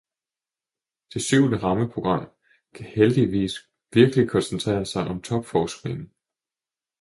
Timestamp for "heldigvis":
2.85-3.53